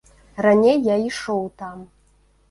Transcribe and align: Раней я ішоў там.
Раней 0.45 0.79
я 0.85 0.95
ішоў 1.09 1.43
там. 1.63 1.83